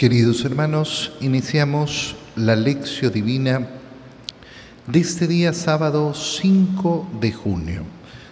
Queridos 0.00 0.46
hermanos, 0.46 1.12
iniciamos 1.20 2.16
la 2.34 2.56
lección 2.56 3.12
divina 3.12 3.68
de 4.86 4.98
este 4.98 5.26
día 5.26 5.52
sábado 5.52 6.14
5 6.14 7.06
de 7.20 7.30
junio, 7.30 7.82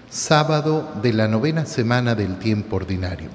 sábado 0.09 0.91
de 1.03 1.13
la 1.13 1.29
novena 1.29 1.67
semana 1.67 2.15
del 2.15 2.39
tiempo 2.39 2.77
ordinario. 2.77 3.29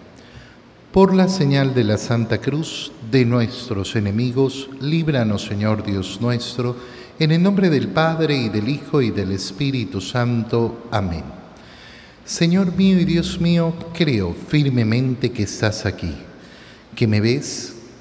Por 0.92 1.14
la 1.14 1.30
señal 1.30 1.76
de 1.76 1.84
la 1.84 2.00
Santa 2.00 2.40
Cruz 2.40 2.92
de 3.12 3.24
nuestros 3.24 3.96
enemigos, 3.96 4.68
líbranos 4.82 5.44
Señor 5.44 5.86
Dios 5.86 6.18
nuestro, 6.20 6.76
en 7.20 7.34
el 7.34 7.44
nombre 7.44 7.70
del 7.70 7.90
Padre 7.90 8.36
y 8.36 8.50
del 8.50 8.68
Hijo 8.68 9.04
y 9.04 9.12
del 9.12 9.32
Espíritu 9.32 10.02
Santo. 10.02 10.88
Amén. 10.90 11.24
Señor 12.26 12.76
mío 12.76 13.00
y 13.00 13.06
Dios 13.06 13.40
mío, 13.40 13.76
creo 13.94 14.34
firmemente 14.34 15.32
que 15.32 15.44
estás 15.44 15.86
aquí, 15.86 16.16
que 16.96 17.06
me 17.06 17.22
ves, 17.22 17.73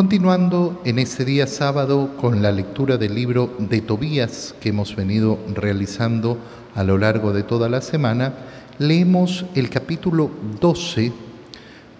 Continuando 0.00 0.80
en 0.86 0.98
este 0.98 1.26
día 1.26 1.46
sábado 1.46 2.16
con 2.18 2.40
la 2.40 2.52
lectura 2.52 2.96
del 2.96 3.14
libro 3.14 3.54
de 3.58 3.82
Tobías 3.82 4.54
que 4.58 4.70
hemos 4.70 4.96
venido 4.96 5.38
realizando 5.54 6.38
a 6.74 6.84
lo 6.84 6.96
largo 6.96 7.34
de 7.34 7.42
toda 7.42 7.68
la 7.68 7.82
semana, 7.82 8.32
leemos 8.78 9.44
el 9.54 9.68
capítulo 9.68 10.30
12, 10.58 11.12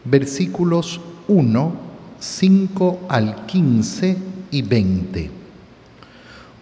versículos 0.06 0.98
1, 1.28 1.72
5 2.18 3.00
al 3.06 3.44
15 3.44 4.16
y 4.50 4.62
20. 4.62 5.30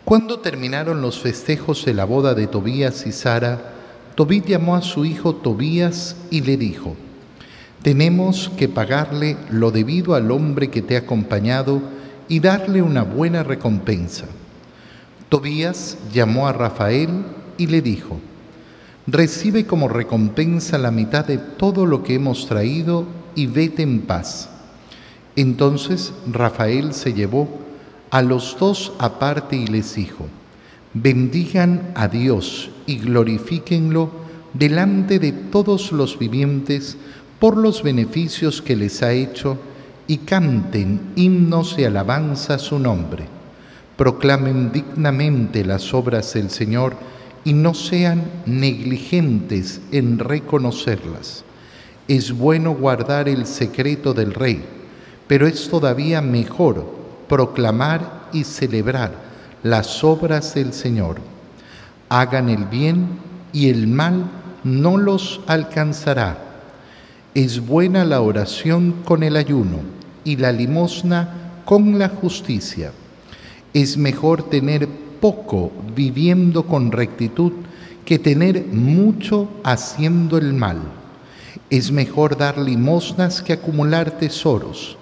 Cuando 0.05 0.41
terminaron 0.41 1.01
los 1.01 1.21
festejos 1.21 1.85
de 1.85 1.95
la 1.95 2.05
boda 2.05 2.35
de 2.35 2.49
Tobías 2.49 3.07
y 3.07 3.13
Sara, 3.13 3.75
Tobit 4.17 4.47
llamó 4.47 4.75
a 4.75 4.83
su 4.83 5.05
hijo 5.05 5.37
Tobías 5.37 6.17
y 6.33 6.41
le 6.41 6.57
dijo, 6.57 6.97
tenemos 7.83 8.51
que 8.57 8.69
pagarle 8.69 9.37
lo 9.51 9.71
debido 9.71 10.15
al 10.15 10.31
hombre 10.31 10.69
que 10.69 10.83
te 10.83 10.97
ha 10.97 11.01
acompañado 11.01 11.81
y 12.29 12.41
darle 12.41 12.83
una 12.83 13.03
buena 13.03 13.43
recompensa. 13.43 14.27
Tobías 15.29 15.99
llamó 16.13 16.49
a 16.49 16.53
Rafael 16.53 17.25
y 17.57 17.67
le 17.67 17.83
dijo, 17.83 18.19
recibe 19.07 19.67
como 19.67 19.89
recompensa 19.89 20.79
la 20.79 20.91
mitad 20.91 21.25
de 21.25 21.39
todo 21.39 21.87
lo 21.87 22.03
que 22.03 22.15
hemos 22.15 22.47
traído 22.47 23.07
y 23.35 23.47
vete 23.47 23.83
en 23.83 24.01
paz. 24.03 24.51
Entonces 25.37 26.13
Rafael 26.31 26.95
se 26.95 27.13
llevó 27.13 27.49
a 28.11 28.23
los 28.23 28.57
dos 28.59 28.93
aparte 28.99 29.57
y 29.57 29.67
les 29.67 29.95
dijo, 29.95 30.27
bendigan 30.95 31.93
a 31.95 32.09
Dios 32.09 32.71
y 32.87 32.99
glorifíquenlo 32.99 34.11
delante 34.55 35.19
de 35.19 35.33
todos 35.33 35.93
los 35.93 36.19
vivientes, 36.19 36.97
por 37.39 37.57
los 37.57 37.83
beneficios 37.83 38.61
que 38.61 38.77
les 38.77 39.03
ha 39.03 39.13
hecho 39.13 39.59
y 40.07 40.19
canten 40.19 41.13
himnos 41.15 41.79
y 41.79 41.85
alabanza 41.85 42.55
a 42.55 42.59
su 42.59 42.79
nombre. 42.79 43.27
Proclamen 43.97 44.73
dignamente 44.73 45.65
las 45.65 45.93
obras 45.95 46.33
del 46.35 46.51
Señor 46.51 46.97
y 47.45 47.53
no 47.53 47.75
sean 47.75 48.25
negligentes 48.47 49.81
en 49.93 50.19
reconocerlas. 50.19 51.45
Es 52.09 52.33
bueno 52.33 52.73
guardar 52.73 53.29
el 53.29 53.47
secreto 53.47 54.15
del 54.15 54.35
Rey, 54.35 54.65
pero 55.27 55.47
es 55.47 55.69
todavía 55.69 56.23
mejor 56.23 56.87
proclamar 57.29 58.29
y 58.33 58.45
celebrar 58.45 59.13
las 59.63 60.03
obras 60.03 60.55
del 60.55 60.73
Señor. 60.73 61.19
Hagan 62.09 62.49
el 62.49 62.65
bien 62.65 63.07
y 63.53 63.69
el 63.69 63.87
mal 63.87 64.25
no 64.65 64.97
los 64.97 65.41
alcanzará 65.47 66.48
es 67.45 67.65
buena 67.65 68.05
la 68.05 68.21
oración 68.21 68.97
con 69.05 69.23
el 69.23 69.37
ayuno 69.37 69.79
y 70.25 70.39
la 70.39 70.51
limosna 70.51 71.63
con 71.65 71.97
la 71.97 72.09
justicia. 72.09 72.91
Es 73.73 73.97
mejor 73.97 74.51
tener 74.51 74.89
poco 75.21 75.71
viviendo 75.95 76.67
con 76.67 76.91
rectitud 76.91 77.53
que 78.05 78.19
tener 78.19 78.67
mucho 78.67 79.49
haciendo 79.63 80.37
el 80.37 80.53
mal. 80.53 80.79
Es 81.71 81.93
mejor 81.93 82.37
dar 82.37 82.59
limosnas 82.59 83.41
que 83.41 83.53
acumular 83.53 84.19
tesoros. 84.19 84.99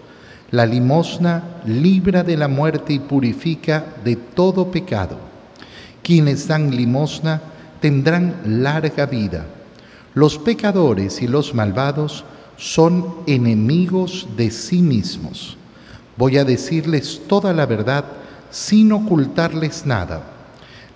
La 0.50 0.66
limosna 0.66 1.62
libra 1.64 2.22
de 2.22 2.36
la 2.36 2.48
muerte 2.48 2.92
y 2.92 2.98
purifica 2.98 3.82
de 4.04 4.16
todo 4.16 4.70
pecado. 4.70 5.16
Quienes 6.02 6.46
dan 6.46 6.70
limosna 6.76 7.40
tendrán 7.80 8.34
larga 8.44 9.06
vida 9.06 9.46
los 10.16 10.38
pecadores 10.38 11.20
y 11.20 11.28
los 11.28 11.54
malvados 11.54 12.24
son 12.56 13.16
enemigos 13.26 14.26
de 14.34 14.50
sí 14.50 14.80
mismos. 14.80 15.58
Voy 16.16 16.38
a 16.38 16.44
decirles 16.46 17.20
toda 17.28 17.52
la 17.52 17.66
verdad 17.66 18.02
sin 18.50 18.92
ocultarles 18.92 19.84
nada. 19.84 20.22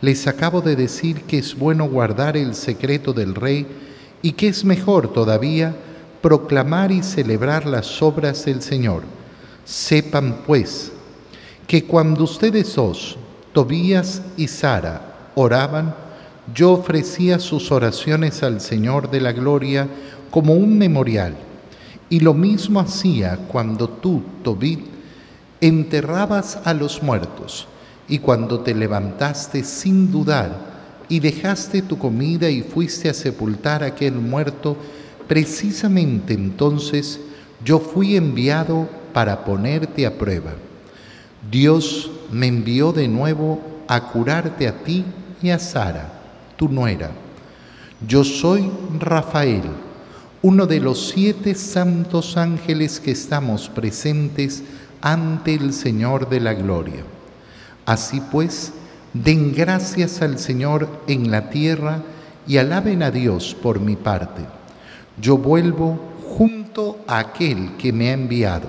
Les 0.00 0.26
acabo 0.26 0.62
de 0.62 0.75
decir 0.75 1.25
que 1.25 1.36
es 1.36 1.54
bueno 1.54 1.84
guardar 1.84 2.34
el 2.38 2.54
secreto 2.54 3.12
del 3.12 3.34
rey 3.34 3.66
y 4.22 4.32
que 4.32 4.48
es 4.48 4.64
mejor 4.64 5.12
todavía 5.12 5.76
proclamar 6.22 6.91
y 6.91 7.02
celebrar 7.02 7.66
las 7.66 8.00
obras 8.00 8.47
del 8.47 8.62
Señor. 8.62 9.02
Sepan 9.66 10.44
pues 10.47 10.92
que 11.66 11.84
cuando 11.84 12.25
ustedes 12.25 12.75
dos, 12.75 13.19
Tobías 13.52 14.22
y 14.38 14.48
Sara, 14.48 15.31
oraban, 15.34 15.94
yo 16.55 16.72
ofrecía 16.72 17.38
sus 17.38 17.71
oraciones 17.71 18.43
al 18.43 18.61
Señor 18.61 19.11
de 19.11 19.21
la 19.21 19.33
Gloria 19.33 19.88
como 20.31 20.55
un 20.55 20.78
memorial. 20.78 21.34
Y 22.09 22.21
lo 22.21 22.34
mismo 22.34 22.81
hacía 22.81 23.37
cuando 23.49 23.88
tú, 23.88 24.22
Tobit, 24.43 24.81
enterrabas 25.61 26.59
a 26.65 26.75
los 26.75 27.03
muertos 27.03 27.66
y 28.09 28.19
cuando 28.19 28.61
te 28.61 28.75
levantaste 28.75 29.62
sin 29.62 30.11
dudar 30.11 30.71
y 31.09 31.21
dejaste 31.21 31.83
tu 31.83 31.99
comida 31.99 32.49
y 32.49 32.62
fuiste 32.62 33.09
a 33.09 33.15
sepultar 33.15 33.82
a 33.82 33.88
aquel 33.88 34.15
muerto, 34.15 34.77
precisamente 35.28 36.34
entonces 36.34 37.21
yo 37.65 37.78
fui 37.78 38.17
enviado 38.17 38.88
para 39.12 39.44
ponerte 39.44 40.06
a 40.06 40.17
prueba. 40.17 40.53
Dios 41.50 42.11
me 42.32 42.47
envió 42.47 42.93
de 42.93 43.06
nuevo 43.06 43.61
a 43.87 44.09
curarte 44.09 44.67
a 44.67 44.82
ti 44.82 45.05
y 45.43 45.50
a 45.50 45.59
Sara 45.59 46.19
tu 46.60 46.69
nuera. 46.69 47.10
Yo 48.06 48.22
soy 48.22 48.71
Rafael, 48.98 49.62
uno 50.43 50.66
de 50.66 50.78
los 50.78 51.09
siete 51.09 51.54
santos 51.54 52.37
ángeles 52.37 53.00
que 53.00 53.12
estamos 53.12 53.71
presentes 53.71 54.62
ante 55.00 55.54
el 55.54 55.72
Señor 55.72 56.28
de 56.28 56.38
la 56.38 56.53
Gloria. 56.53 57.03
Así 57.87 58.20
pues, 58.31 58.75
den 59.15 59.54
gracias 59.54 60.20
al 60.20 60.38
Señor 60.38 60.87
en 61.06 61.31
la 61.31 61.49
tierra 61.49 62.03
y 62.47 62.59
alaben 62.59 63.03
a 63.03 63.10
Dios 63.10 63.56
por 63.62 63.81
mi 63.81 63.97
parte. 63.97 64.43
Yo 65.19 65.38
vuelvo 65.38 65.99
junto 66.37 66.99
a 67.06 67.20
aquel 67.20 67.75
que 67.78 67.91
me 67.91 68.10
ha 68.10 68.12
enviado. 68.12 68.69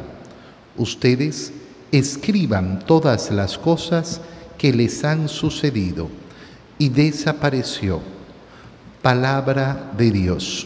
Ustedes 0.77 1.51
escriban 1.91 2.85
todas 2.85 3.31
las 3.31 3.57
cosas 3.57 4.21
que 4.57 4.71
les 4.71 5.03
han 5.03 5.27
sucedido 5.27 6.20
y 6.81 6.89
desapareció. 6.89 7.99
Palabra 9.03 9.91
de 9.95 10.09
Dios. 10.09 10.65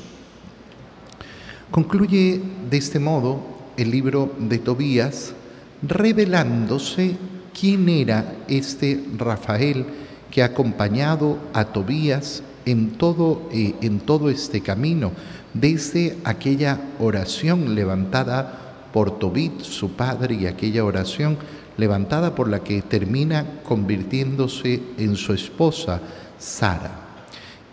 Concluye 1.69 2.41
de 2.69 2.77
este 2.77 2.99
modo 2.99 3.41
el 3.75 3.91
libro 3.91 4.33
de 4.39 4.59
Tobías 4.59 5.33
revelándose 5.81 7.17
quién 7.59 7.89
era 7.89 8.33
este 8.47 9.03
Rafael 9.17 9.87
que 10.31 10.41
ha 10.41 10.45
acompañado 10.45 11.37
a 11.51 11.65
Tobías 11.65 12.43
en 12.65 12.91
todo, 12.91 13.49
eh, 13.51 13.75
en 13.81 13.99
todo 13.99 14.29
este 14.29 14.61
camino, 14.61 15.11
desde 15.53 16.15
aquella 16.23 16.79
oración 16.97 17.75
levantada 17.75 18.87
por 18.93 19.19
Tobit, 19.19 19.63
su 19.63 19.97
padre, 19.97 20.35
y 20.35 20.47
aquella 20.47 20.85
oración 20.85 21.37
levantada 21.77 22.35
por 22.35 22.49
la 22.49 22.63
que 22.63 22.81
termina 22.81 23.61
convirtiéndose 23.63 24.81
en 24.97 25.15
su 25.15 25.33
esposa, 25.33 26.01
Sara. 26.37 26.91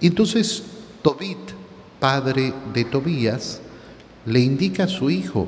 Entonces 0.01 0.65
Tobit, 1.03 1.39
padre 1.99 2.53
de 2.73 2.85
Tobías, 2.85 3.61
le 4.27 4.41
indica 4.41 4.85
a 4.85 4.89
su 4.89 5.11
hijo, 5.11 5.47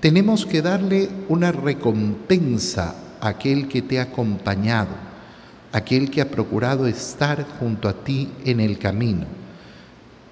tenemos 0.00 0.44
que 0.46 0.62
darle 0.62 1.08
una 1.28 1.52
recompensa 1.52 2.96
a 3.20 3.28
aquel 3.28 3.68
que 3.68 3.82
te 3.82 4.00
ha 4.00 4.02
acompañado, 4.02 4.90
aquel 5.70 6.10
que 6.10 6.20
ha 6.20 6.28
procurado 6.28 6.86
estar 6.86 7.46
junto 7.58 7.88
a 7.88 7.92
ti 8.04 8.28
en 8.44 8.60
el 8.60 8.78
camino. 8.78 9.26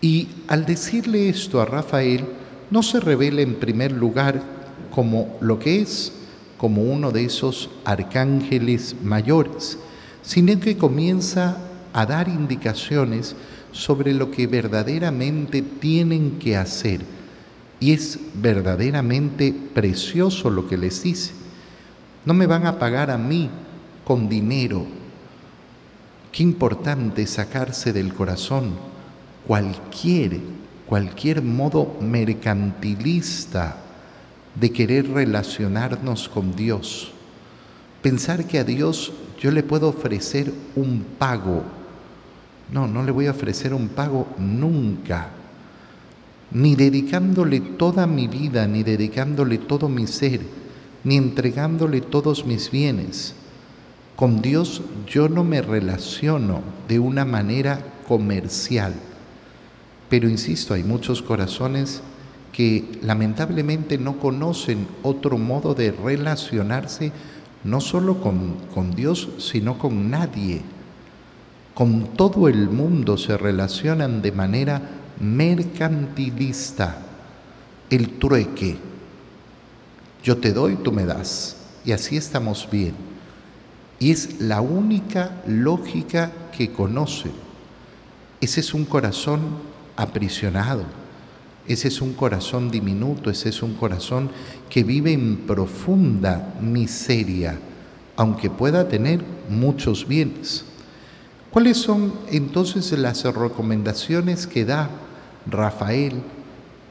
Y 0.00 0.28
al 0.48 0.66
decirle 0.66 1.28
esto 1.28 1.60
a 1.60 1.66
Rafael, 1.66 2.24
no 2.70 2.82
se 2.82 3.00
revela 3.00 3.42
en 3.42 3.54
primer 3.54 3.92
lugar 3.92 4.42
como 4.90 5.36
lo 5.40 5.58
que 5.58 5.82
es, 5.82 6.12
como 6.60 6.82
uno 6.82 7.10
de 7.10 7.24
esos 7.24 7.70
arcángeles 7.86 8.94
mayores, 9.02 9.78
sino 10.20 10.60
que 10.60 10.76
comienza 10.76 11.56
a 11.94 12.04
dar 12.04 12.28
indicaciones 12.28 13.34
sobre 13.72 14.12
lo 14.12 14.30
que 14.30 14.46
verdaderamente 14.46 15.62
tienen 15.62 16.38
que 16.38 16.58
hacer. 16.58 17.00
Y 17.80 17.92
es 17.92 18.18
verdaderamente 18.34 19.54
precioso 19.72 20.50
lo 20.50 20.68
que 20.68 20.76
les 20.76 21.02
dice. 21.02 21.32
No 22.26 22.34
me 22.34 22.46
van 22.46 22.66
a 22.66 22.78
pagar 22.78 23.10
a 23.10 23.16
mí 23.16 23.48
con 24.04 24.28
dinero. 24.28 24.84
Qué 26.30 26.42
importante 26.42 27.26
sacarse 27.26 27.94
del 27.94 28.12
corazón 28.12 28.74
cualquier, 29.46 30.40
cualquier 30.86 31.40
modo 31.40 31.96
mercantilista 32.02 33.78
de 34.54 34.70
querer 34.72 35.08
relacionarnos 35.10 36.28
con 36.28 36.54
Dios. 36.56 37.12
Pensar 38.02 38.46
que 38.46 38.58
a 38.58 38.64
Dios 38.64 39.12
yo 39.40 39.50
le 39.50 39.62
puedo 39.62 39.88
ofrecer 39.88 40.52
un 40.76 41.04
pago. 41.18 41.62
No, 42.72 42.86
no 42.86 43.02
le 43.02 43.12
voy 43.12 43.26
a 43.26 43.32
ofrecer 43.32 43.74
un 43.74 43.88
pago 43.88 44.26
nunca. 44.38 45.28
Ni 46.52 46.74
dedicándole 46.74 47.60
toda 47.60 48.06
mi 48.06 48.26
vida, 48.26 48.66
ni 48.66 48.82
dedicándole 48.82 49.58
todo 49.58 49.88
mi 49.88 50.06
ser, 50.06 50.40
ni 51.04 51.16
entregándole 51.16 52.00
todos 52.00 52.44
mis 52.44 52.70
bienes. 52.70 53.34
Con 54.16 54.42
Dios 54.42 54.82
yo 55.06 55.28
no 55.28 55.44
me 55.44 55.62
relaciono 55.62 56.62
de 56.88 56.98
una 56.98 57.24
manera 57.24 57.82
comercial. 58.06 58.94
Pero 60.08 60.28
insisto, 60.28 60.74
hay 60.74 60.82
muchos 60.82 61.22
corazones 61.22 62.02
que 62.52 62.98
lamentablemente 63.02 63.98
no 63.98 64.18
conocen 64.18 64.86
otro 65.02 65.38
modo 65.38 65.74
de 65.74 65.92
relacionarse 65.92 67.12
no 67.62 67.80
solo 67.80 68.20
con, 68.20 68.54
con, 68.74 68.94
Dios, 68.94 69.28
sino 69.38 69.78
con 69.78 70.10
nadie. 70.10 70.62
Con 71.74 72.14
todo 72.14 72.48
el 72.48 72.68
mundo 72.70 73.16
se 73.16 73.36
relacionan 73.36 74.22
de 74.22 74.32
manera 74.32 74.82
mercantilista. 75.20 76.98
El 77.90 78.18
trueque. 78.18 78.78
Yo 80.22 80.38
te 80.38 80.52
doy, 80.52 80.76
tú 80.76 80.92
me 80.92 81.04
das. 81.04 81.56
Y 81.84 81.92
así 81.92 82.16
estamos 82.16 82.68
bien. 82.70 82.94
Y 83.98 84.10
es 84.10 84.40
la 84.40 84.60
única 84.60 85.42
lógica 85.46 86.32
que 86.56 86.72
conocen. 86.72 87.32
Ese 88.40 88.60
es 88.60 88.72
un 88.72 88.84
corazón 88.84 89.40
aprisionado 89.96 90.99
ese 91.72 91.88
es 91.88 92.00
un 92.00 92.14
corazón 92.14 92.70
diminuto, 92.70 93.30
ese 93.30 93.50
es 93.50 93.62
un 93.62 93.74
corazón 93.74 94.30
que 94.68 94.82
vive 94.82 95.12
en 95.12 95.36
profunda 95.38 96.54
miseria, 96.60 97.58
aunque 98.16 98.50
pueda 98.50 98.88
tener 98.88 99.20
muchos 99.48 100.06
bienes. 100.08 100.64
¿Cuáles 101.50 101.78
son 101.78 102.12
entonces 102.30 102.90
las 102.98 103.24
recomendaciones 103.24 104.46
que 104.46 104.64
da 104.64 104.90
Rafael 105.46 106.14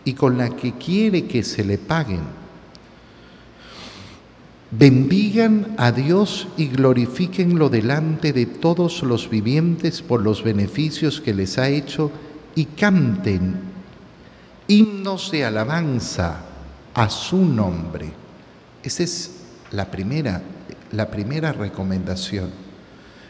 y 0.05 0.13
con 0.13 0.37
la 0.37 0.49
que 0.49 0.73
quiere 0.73 1.25
que 1.25 1.43
se 1.43 1.63
le 1.63 1.77
paguen? 1.77 2.39
Bendigan 4.71 5.73
a 5.77 5.91
Dios 5.91 6.47
y 6.55 6.67
glorifíquenlo 6.67 7.69
delante 7.69 8.33
de 8.33 8.45
todos 8.45 9.01
los 9.01 9.29
vivientes 9.29 10.01
por 10.01 10.21
los 10.21 10.43
beneficios 10.43 11.21
que 11.21 11.33
les 11.33 11.57
ha 11.57 11.69
hecho 11.69 12.11
y 12.53 12.65
canten 12.65 13.68
himnos 14.69 15.31
de 15.31 15.43
alabanza 15.43 16.41
a 16.93 17.09
su 17.09 17.37
nombre. 17.43 18.11
Esa 18.83 19.03
es 19.03 19.31
la 19.71 19.89
primera, 19.89 20.41
la 20.91 21.09
primera 21.09 21.51
recomendación. 21.51 22.51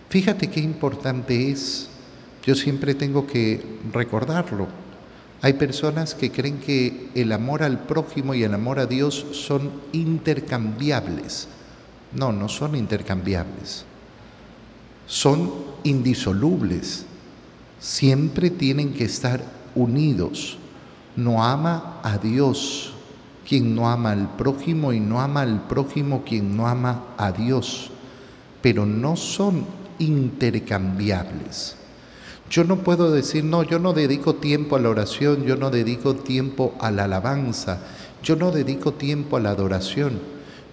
Fíjate 0.09 0.49
qué 0.49 0.59
importante 0.59 1.49
es, 1.49 1.89
yo 2.45 2.55
siempre 2.55 2.93
tengo 2.93 3.25
que 3.25 3.63
recordarlo. 3.93 4.67
Hay 5.41 5.53
personas 5.53 6.13
que 6.13 6.29
creen 6.29 6.59
que 6.59 7.09
el 7.15 7.31
amor 7.31 7.63
al 7.63 7.79
prójimo 7.79 8.33
y 8.33 8.43
el 8.43 8.53
amor 8.53 8.77
a 8.77 8.85
Dios 8.85 9.25
son 9.31 9.71
intercambiables. 9.93 11.47
No, 12.13 12.33
no 12.33 12.49
son 12.49 12.75
intercambiables. 12.75 13.85
Son 15.07 15.53
indisolubles. 15.85 17.05
Siempre 17.79 18.49
tienen 18.49 18.93
que 18.93 19.05
estar 19.05 19.41
unidos 19.73 20.57
no 21.23 21.43
ama 21.43 21.99
a 22.03 22.17
Dios 22.17 22.93
quien 23.49 23.73
no 23.73 23.89
ama 23.89 24.11
al 24.11 24.35
prójimo 24.35 24.93
y 24.93 24.99
no 24.99 25.19
ama 25.19 25.41
al 25.41 25.63
prójimo 25.63 26.23
quien 26.23 26.55
no 26.55 26.67
ama 26.67 27.05
a 27.17 27.31
Dios, 27.31 27.89
pero 28.61 28.85
no 28.85 29.15
son 29.15 29.65
intercambiables. 29.97 31.75
Yo 32.51 32.63
no 32.63 32.77
puedo 32.77 33.11
decir, 33.11 33.43
no, 33.43 33.63
yo 33.63 33.79
no 33.79 33.93
dedico 33.93 34.35
tiempo 34.35 34.75
a 34.75 34.79
la 34.79 34.89
oración, 34.89 35.45
yo 35.45 35.55
no 35.55 35.71
dedico 35.71 36.15
tiempo 36.15 36.75
a 36.79 36.91
la 36.91 37.05
alabanza, 37.05 37.79
yo 38.21 38.35
no 38.35 38.51
dedico 38.51 38.93
tiempo 38.93 39.37
a 39.37 39.39
la 39.39 39.49
adoración, 39.49 40.19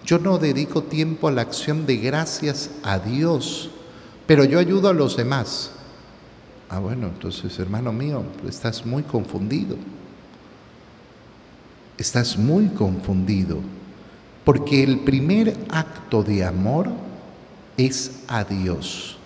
yo 0.05 0.19
no 0.19 0.37
dedico 0.37 0.83
tiempo 0.83 1.29
a 1.29 1.31
la 1.31 1.41
acción 1.41 1.87
de 1.87 1.97
gracias 1.97 2.69
a 2.83 2.99
Dios, 2.99 3.71
pero 4.27 4.43
yo 4.43 4.59
ayudo 4.59 4.89
a 4.89 4.93
los 4.93 5.17
demás. 5.17 5.71
Ah, 6.69 6.77
bueno, 6.77 7.07
entonces 7.07 7.57
hermano 7.57 7.91
mío, 7.91 8.21
estás 8.47 8.85
muy 8.85 9.01
confundido 9.01 9.77
estás 11.97 12.37
muy 12.37 12.67
confundido, 12.67 13.59
porque 14.43 14.83
el 14.83 14.99
primer 14.99 15.57
acto 15.69 16.23
de 16.23 16.43
amor 16.45 16.89
es 17.77 18.23
a 18.27 18.43
Dios. 18.43 19.17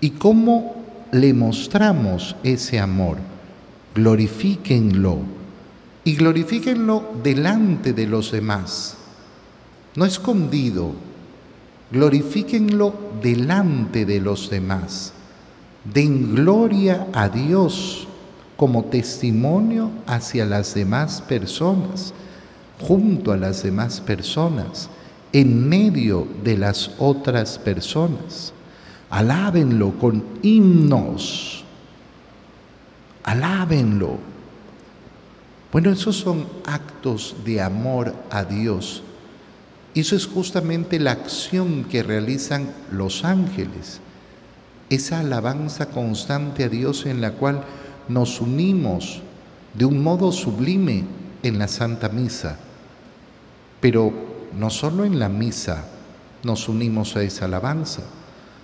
¿Y 0.00 0.10
cómo 0.10 0.76
le 1.12 1.32
mostramos 1.32 2.36
ese 2.42 2.78
amor? 2.78 3.18
Glorifíquenlo 3.94 5.18
y 6.04 6.16
glorifíquenlo 6.16 7.12
delante 7.22 7.92
de 7.92 8.06
los 8.06 8.30
demás, 8.32 8.96
no 9.96 10.04
escondido, 10.04 10.92
glorifíquenlo 11.90 12.94
delante 13.22 14.04
de 14.04 14.20
los 14.20 14.50
demás. 14.50 15.12
Den 15.84 16.34
gloria 16.34 17.06
a 17.12 17.28
Dios 17.28 18.08
como 18.56 18.84
testimonio 18.84 19.90
hacia 20.06 20.44
las 20.44 20.74
demás 20.74 21.22
personas, 21.22 22.14
junto 22.80 23.32
a 23.32 23.36
las 23.36 23.62
demás 23.62 24.00
personas, 24.00 24.88
en 25.32 25.68
medio 25.68 26.28
de 26.44 26.56
las 26.56 26.92
otras 26.98 27.58
personas. 27.58 28.52
Alábenlo 29.10 29.98
con 29.98 30.24
himnos. 30.42 31.64
Alábenlo. 33.24 34.18
Bueno, 35.72 35.90
esos 35.90 36.16
son 36.16 36.46
actos 36.66 37.34
de 37.44 37.60
amor 37.60 38.14
a 38.30 38.44
Dios. 38.44 39.02
Eso 39.94 40.14
es 40.14 40.26
justamente 40.26 41.00
la 41.00 41.12
acción 41.12 41.84
que 41.84 42.02
realizan 42.02 42.72
los 42.92 43.24
ángeles. 43.24 44.00
Esa 44.90 45.20
alabanza 45.20 45.86
constante 45.86 46.64
a 46.64 46.68
Dios 46.68 47.06
en 47.06 47.20
la 47.20 47.32
cual 47.32 47.64
nos 48.08 48.40
unimos 48.40 49.20
de 49.74 49.84
un 49.84 50.02
modo 50.02 50.32
sublime 50.32 51.04
en 51.42 51.58
la 51.58 51.68
Santa 51.68 52.08
Misa, 52.08 52.56
pero 53.80 54.12
no 54.58 54.70
solo 54.70 55.04
en 55.04 55.18
la 55.18 55.28
misa 55.28 55.84
nos 56.42 56.68
unimos 56.68 57.16
a 57.16 57.22
esa 57.22 57.46
alabanza, 57.46 58.02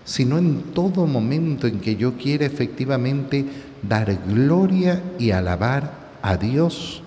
sino 0.04 0.38
en 0.38 0.72
todo 0.74 1.06
momento 1.06 1.66
en 1.66 1.80
que 1.80 1.96
yo 1.96 2.16
quiera 2.16 2.46
efectivamente 2.46 3.44
dar 3.82 4.18
gloria 4.26 5.02
y 5.18 5.30
alabar 5.30 5.92
a 6.22 6.36
Dios. 6.36 7.02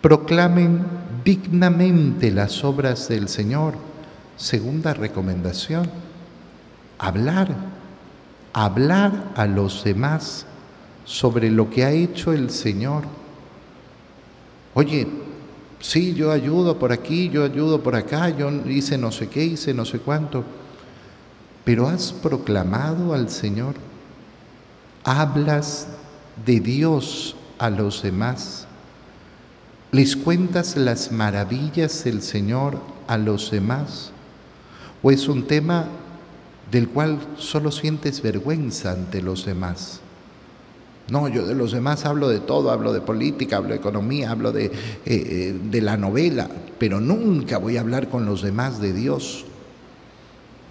Proclamen 0.00 0.84
dignamente 1.24 2.30
las 2.30 2.64
obras 2.64 3.08
del 3.08 3.28
Señor. 3.28 3.74
Segunda 4.36 4.94
recomendación, 4.94 5.90
hablar, 6.98 7.54
hablar 8.52 9.32
a 9.36 9.46
los 9.46 9.84
demás 9.84 10.46
sobre 11.04 11.50
lo 11.50 11.70
que 11.70 11.84
ha 11.84 11.90
hecho 11.90 12.32
el 12.32 12.50
Señor. 12.50 13.04
Oye, 14.74 15.06
sí, 15.80 16.14
yo 16.14 16.30
ayudo 16.30 16.78
por 16.78 16.92
aquí, 16.92 17.28
yo 17.28 17.44
ayudo 17.44 17.82
por 17.82 17.96
acá, 17.96 18.30
yo 18.30 18.50
hice 18.66 18.96
no 18.96 19.10
sé 19.10 19.28
qué, 19.28 19.44
hice 19.44 19.74
no 19.74 19.84
sé 19.84 19.98
cuánto, 19.98 20.44
pero 21.64 21.88
has 21.88 22.12
proclamado 22.12 23.14
al 23.14 23.30
Señor, 23.30 23.74
hablas 25.04 25.88
de 26.44 26.60
Dios 26.60 27.34
a 27.58 27.70
los 27.70 28.02
demás, 28.02 28.66
les 29.92 30.16
cuentas 30.16 30.76
las 30.76 31.10
maravillas 31.10 32.04
del 32.04 32.22
Señor 32.22 32.78
a 33.08 33.18
los 33.18 33.50
demás, 33.50 34.12
o 35.02 35.10
es 35.10 35.26
un 35.28 35.46
tema 35.46 35.86
del 36.70 36.88
cual 36.88 37.18
solo 37.36 37.72
sientes 37.72 38.22
vergüenza 38.22 38.92
ante 38.92 39.20
los 39.20 39.44
demás. 39.44 40.00
No, 41.10 41.26
yo 41.28 41.44
de 41.44 41.54
los 41.54 41.72
demás 41.72 42.06
hablo 42.06 42.28
de 42.28 42.38
todo, 42.38 42.70
hablo 42.70 42.92
de 42.92 43.00
política, 43.00 43.56
hablo 43.56 43.70
de 43.70 43.76
economía, 43.76 44.30
hablo 44.30 44.52
de, 44.52 44.66
eh, 44.66 44.72
eh, 45.04 45.60
de 45.62 45.80
la 45.80 45.96
novela, 45.96 46.48
pero 46.78 47.00
nunca 47.00 47.58
voy 47.58 47.76
a 47.76 47.80
hablar 47.80 48.08
con 48.08 48.24
los 48.24 48.42
demás 48.42 48.80
de 48.80 48.92
Dios. 48.92 49.44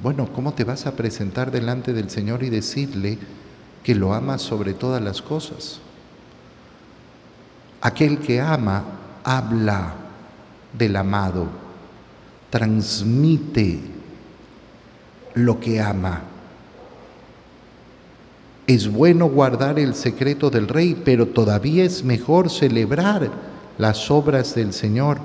Bueno, 0.01 0.29
¿cómo 0.33 0.53
te 0.53 0.63
vas 0.63 0.85
a 0.85 0.95
presentar 0.95 1.51
delante 1.51 1.91
del 1.91 2.09
Señor 2.09 2.43
y 2.43 2.49
decirle 2.49 3.17
que 3.83 3.95
lo 3.95 4.13
amas 4.13 4.41
sobre 4.41 4.73
todas 4.73 5.01
las 5.01 5.21
cosas? 5.21 5.81
Aquel 7.81 8.19
que 8.19 8.39
ama 8.39 8.83
habla 9.25 9.93
del 10.71 10.95
amado, 10.95 11.47
transmite 12.49 13.79
lo 15.33 15.59
que 15.59 15.81
ama. 15.81 16.21
Es 18.69 18.87
bueno 18.87 19.25
guardar 19.25 19.79
el 19.79 19.95
secreto 19.95 20.51
del 20.51 20.67
rey, 20.67 20.95
pero 21.03 21.25
todavía 21.25 21.83
es 21.83 22.03
mejor 22.03 22.51
celebrar 22.51 23.31
las 23.79 24.11
obras 24.11 24.53
del 24.53 24.73
Señor. 24.73 25.17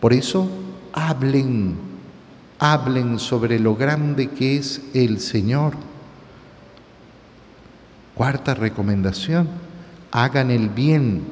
Por 0.00 0.12
eso, 0.12 0.46
hablen, 0.92 1.78
hablen 2.58 3.18
sobre 3.18 3.58
lo 3.58 3.74
grande 3.74 4.28
que 4.28 4.58
es 4.58 4.82
el 4.92 5.18
Señor. 5.18 5.76
Cuarta 8.14 8.52
recomendación, 8.52 9.48
hagan 10.10 10.50
el 10.50 10.68
bien 10.68 11.22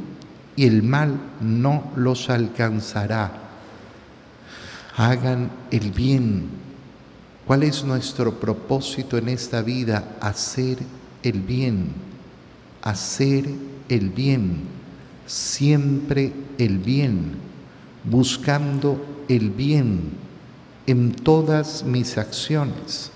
y 0.56 0.66
el 0.66 0.82
mal 0.82 1.20
no 1.42 1.92
los 1.96 2.30
alcanzará. 2.30 3.30
Hagan 4.96 5.50
el 5.70 5.92
bien. 5.92 6.48
¿Cuál 7.46 7.62
es 7.62 7.84
nuestro 7.84 8.40
propósito 8.40 9.18
en 9.18 9.28
esta 9.28 9.60
vida? 9.60 10.16
Hacer 10.22 10.78
el 11.28 11.40
bien, 11.40 11.88
hacer 12.82 13.46
el 13.88 14.10
bien, 14.10 14.60
siempre 15.26 16.32
el 16.58 16.78
bien, 16.78 17.32
buscando 18.04 19.24
el 19.28 19.50
bien 19.50 20.12
en 20.86 21.12
todas 21.12 21.82
mis 21.84 22.16
acciones. 22.16 23.10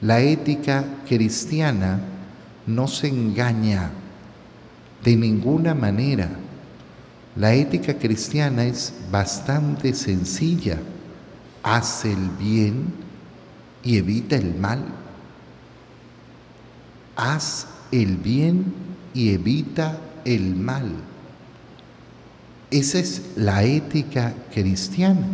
La 0.00 0.20
ética 0.20 0.84
cristiana 1.08 2.00
no 2.66 2.88
se 2.88 3.08
engaña 3.08 3.90
de 5.04 5.14
ninguna 5.14 5.74
manera. 5.74 6.30
La 7.36 7.54
ética 7.54 7.94
cristiana 7.94 8.64
es 8.64 8.92
bastante 9.12 9.94
sencilla. 9.94 10.78
Hace 11.62 12.12
el 12.12 12.28
bien 12.40 12.92
y 13.84 13.98
evita 13.98 14.34
el 14.34 14.54
mal 14.56 14.82
haz 17.20 17.66
el 17.92 18.16
bien 18.16 18.72
y 19.12 19.30
evita 19.30 19.98
el 20.24 20.56
mal. 20.56 20.90
Esa 22.70 22.98
es 22.98 23.32
la 23.36 23.64
ética 23.64 24.34
cristiana. 24.54 25.26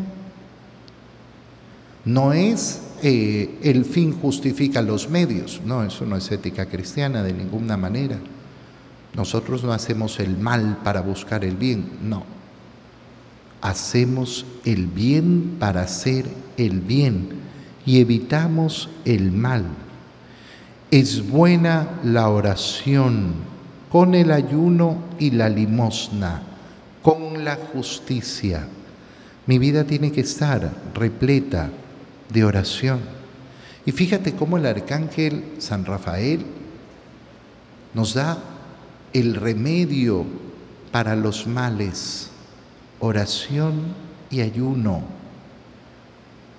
No 2.04 2.32
es 2.32 2.80
eh, 3.02 3.58
el 3.62 3.84
fin 3.84 4.12
justifica 4.12 4.80
los 4.80 5.10
medios, 5.10 5.60
no, 5.64 5.82
eso 5.84 6.06
no 6.06 6.16
es 6.16 6.30
ética 6.30 6.66
cristiana 6.66 7.22
de 7.22 7.32
ninguna 7.32 7.76
manera. 7.76 8.18
Nosotros 9.14 9.64
no 9.64 9.72
hacemos 9.72 10.18
el 10.20 10.36
mal 10.36 10.78
para 10.82 11.00
buscar 11.02 11.44
el 11.44 11.56
bien, 11.56 11.90
no. 12.02 12.24
Hacemos 13.60 14.46
el 14.64 14.86
bien 14.86 15.56
para 15.58 15.82
hacer 15.82 16.26
el 16.56 16.80
bien 16.80 17.28
y 17.84 18.00
evitamos 18.00 18.88
el 19.04 19.32
mal. 19.32 19.64
Es 20.90 21.28
buena 21.28 21.98
la 22.04 22.28
oración 22.28 23.34
con 23.90 24.14
el 24.14 24.30
ayuno 24.30 24.98
y 25.18 25.32
la 25.32 25.48
limosna, 25.48 26.42
con 27.02 27.44
la 27.44 27.56
justicia. 27.56 28.68
Mi 29.46 29.58
vida 29.58 29.84
tiene 29.84 30.12
que 30.12 30.20
estar 30.20 30.70
repleta 30.94 31.70
de 32.32 32.44
oración. 32.44 33.00
Y 33.84 33.92
fíjate 33.92 34.34
cómo 34.34 34.58
el 34.58 34.66
arcángel 34.66 35.44
San 35.58 35.84
Rafael 35.84 36.44
nos 37.92 38.14
da 38.14 38.38
el 39.12 39.34
remedio 39.34 40.24
para 40.92 41.16
los 41.16 41.48
males, 41.48 42.30
oración 43.00 43.94
y 44.30 44.40
ayuno. 44.40 45.02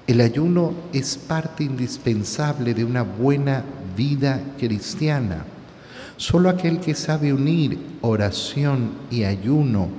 El 0.05 0.21
ayuno 0.21 0.73
es 0.93 1.17
parte 1.17 1.63
indispensable 1.63 2.73
de 2.73 2.85
una 2.85 3.03
buena 3.03 3.63
vida 3.97 4.41
cristiana. 4.57 5.43
Solo 6.15 6.49
aquel 6.49 6.79
que 6.79 6.95
sabe 6.95 7.33
unir 7.33 7.77
oración 8.01 8.91
y 9.11 9.23
ayuno 9.23 9.89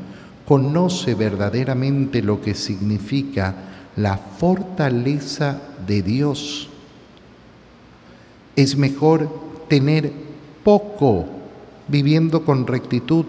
conoce 0.46 1.14
verdaderamente 1.14 2.22
lo 2.22 2.40
que 2.40 2.54
significa 2.54 3.54
la 3.96 4.16
fortaleza 4.16 5.60
de 5.86 6.02
Dios. 6.02 6.68
Es 8.56 8.76
mejor 8.76 9.28
tener 9.68 10.10
poco 10.64 11.26
viviendo 11.88 12.44
con 12.44 12.66
rectitud 12.66 13.26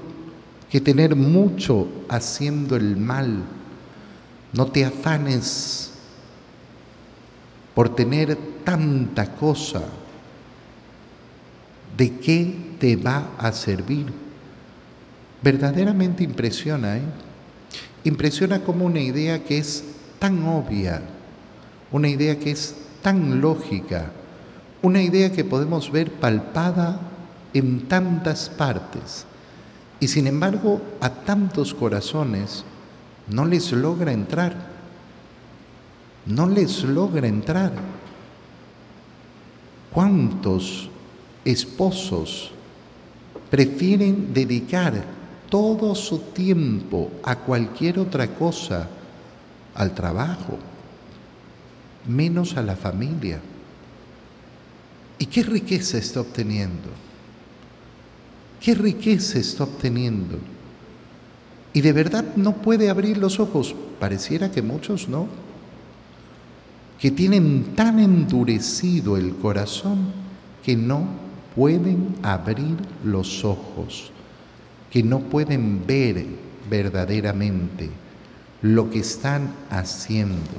que 0.70 0.80
tener 0.80 1.16
mucho 1.16 1.88
haciendo 2.08 2.76
el 2.76 2.96
mal. 2.96 3.44
No 4.54 4.68
te 4.68 4.86
afanes 4.86 5.92
por 7.74 7.96
tener 7.96 8.38
tanta 8.64 9.36
cosa, 9.36 9.84
¿de 12.00 12.18
qué 12.18 12.56
te 12.80 12.96
va 12.96 13.30
a 13.38 13.52
servir? 13.52 14.08
Verdaderamente 15.44 16.24
impresiona, 16.24 16.98
¿eh? 16.98 17.04
Impresiona 18.04 18.62
como 18.64 18.86
una 18.86 19.00
idea 19.00 19.44
que 19.44 19.60
es 19.60 19.84
tan 20.18 20.44
obvia, 20.48 21.04
una 21.92 22.08
idea 22.08 22.40
que 22.40 22.50
es 22.50 22.76
tan 23.04 23.40
lógica, 23.40 24.12
una 24.82 25.04
idea 25.04 25.32
que 25.32 25.44
podemos 25.44 25.92
ver 25.92 26.12
palpada 26.12 27.00
en 27.54 27.88
tantas 27.88 28.50
partes 28.50 29.26
y 30.00 30.08
sin 30.08 30.26
embargo 30.26 30.82
a 31.02 31.10
tantos 31.10 31.76
corazones 31.76 32.64
no 33.28 33.46
les 33.46 33.72
logra 33.72 34.12
entrar 34.12 34.70
no 36.30 36.48
les 36.48 36.84
logra 36.84 37.28
entrar. 37.28 37.72
¿Cuántos 39.92 40.90
esposos 41.46 42.52
prefieren 43.50 44.34
dedicar 44.34 45.04
todo 45.50 45.96
su 45.96 46.20
tiempo 46.20 47.12
a 47.24 47.36
cualquier 47.36 48.00
otra 48.00 48.28
cosa, 48.36 48.88
al 49.74 49.94
trabajo, 49.94 50.58
menos 52.08 52.56
a 52.58 52.62
la 52.62 52.76
familia? 52.76 53.40
¿Y 55.18 55.26
qué 55.26 55.44
riqueza 55.44 55.98
está 55.98 56.22
obteniendo? 56.22 56.90
¿Qué 58.62 58.76
riqueza 58.76 59.40
está 59.40 59.64
obteniendo? 59.64 60.38
Y 61.74 61.82
de 61.82 61.94
verdad 61.94 62.36
no 62.36 62.58
puede 62.58 62.90
abrir 62.90 63.18
los 63.18 63.40
ojos. 63.40 63.76
Pareciera 64.00 64.52
que 64.52 64.62
muchos 64.62 65.08
no 65.08 65.28
que 67.00 67.12
tienen 67.12 67.76
tan 67.76 68.00
endurecido 68.00 69.16
el 69.16 69.34
corazón 69.36 70.12
que 70.64 70.76
no 70.76 71.08
pueden 71.60 72.16
abrir 72.24 72.78
los 73.04 73.44
ojos, 73.44 74.14
que 74.90 75.04
no 75.04 75.20
pueden 75.20 75.86
ver 75.86 76.26
verdaderamente 76.70 77.90
lo 78.62 78.90
que 78.90 79.00
están 79.00 79.52
haciendo. 79.70 80.56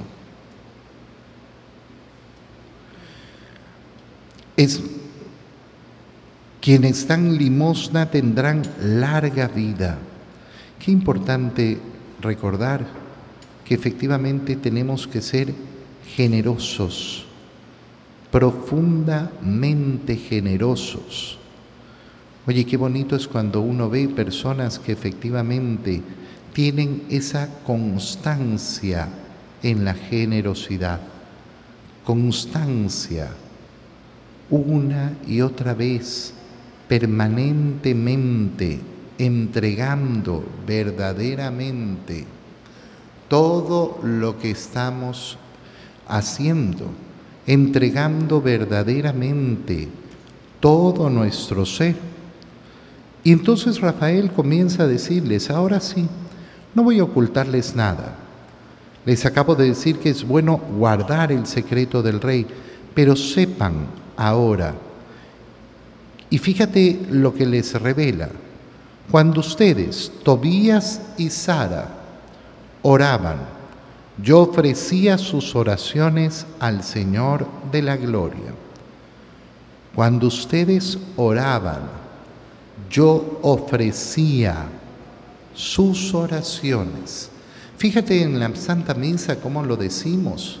Es 4.55 4.79
quienes 6.61 7.07
dan 7.07 7.35
limosna 7.35 8.11
tendrán 8.11 8.61
larga 8.79 9.47
vida. 9.47 9.97
Qué 10.77 10.91
importante 10.91 11.79
recordar 12.21 12.85
que 13.65 13.73
efectivamente 13.73 14.55
tenemos 14.55 15.07
que 15.07 15.21
ser 15.21 15.51
generosos, 16.15 17.25
profundamente 18.31 20.15
generosos. 20.15 21.37
Oye, 22.47 22.65
qué 22.65 22.77
bonito 22.77 23.15
es 23.15 23.27
cuando 23.27 23.61
uno 23.61 23.89
ve 23.89 24.07
personas 24.07 24.79
que 24.79 24.93
efectivamente 24.93 26.01
tienen 26.53 27.03
esa 27.09 27.49
constancia 27.63 29.09
en 29.61 29.85
la 29.85 29.93
generosidad, 29.93 30.99
constancia, 32.03 33.29
una 34.49 35.13
y 35.27 35.41
otra 35.41 35.73
vez, 35.73 36.33
permanentemente, 36.87 38.79
entregando 39.17 40.43
verdaderamente 40.65 42.25
todo 43.29 43.99
lo 44.03 44.39
que 44.39 44.51
estamos 44.51 45.37
haciendo, 46.07 46.87
entregando 47.47 48.41
verdaderamente 48.41 49.87
todo 50.59 51.09
nuestro 51.09 51.65
ser. 51.65 51.95
Y 53.23 53.31
entonces 53.31 53.81
Rafael 53.81 54.31
comienza 54.31 54.83
a 54.83 54.87
decirles, 54.87 55.49
ahora 55.49 55.79
sí, 55.79 56.07
no 56.73 56.83
voy 56.83 56.99
a 56.99 57.03
ocultarles 57.03 57.75
nada. 57.75 58.15
Les 59.05 59.25
acabo 59.25 59.55
de 59.55 59.69
decir 59.69 59.97
que 59.97 60.09
es 60.09 60.27
bueno 60.27 60.57
guardar 60.57 61.31
el 61.31 61.45
secreto 61.45 62.01
del 62.03 62.21
rey, 62.21 62.45
pero 62.93 63.15
sepan 63.15 63.87
ahora. 64.15 64.73
Y 66.29 66.37
fíjate 66.37 66.99
lo 67.09 67.33
que 67.33 67.45
les 67.45 67.79
revela. 67.79 68.29
Cuando 69.09 69.41
ustedes, 69.41 70.11
Tobías 70.23 71.01
y 71.17 71.29
Sara, 71.29 71.89
oraban, 72.81 73.37
yo 74.21 74.41
ofrecía 74.41 75.17
sus 75.17 75.55
oraciones 75.55 76.45
al 76.59 76.83
Señor 76.83 77.47
de 77.71 77.81
la 77.81 77.97
Gloria. 77.97 78.53
Cuando 79.95 80.27
ustedes 80.27 80.97
oraban, 81.17 81.81
yo 82.89 83.39
ofrecía 83.41 84.65
sus 85.53 86.13
oraciones. 86.13 87.29
Fíjate 87.77 88.21
en 88.21 88.39
la 88.39 88.55
Santa 88.55 88.93
Misa 88.93 89.37
cómo 89.39 89.63
lo 89.63 89.75
decimos. 89.75 90.59